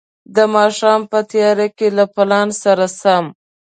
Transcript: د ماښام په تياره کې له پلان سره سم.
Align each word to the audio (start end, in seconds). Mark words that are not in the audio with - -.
د 0.35 0.37
ماښام 0.55 1.01
په 1.11 1.19
تياره 1.31 1.67
کې 1.77 1.87
له 1.97 2.05
پلان 2.15 2.47
سره 2.63 2.85
سم. 3.01 3.25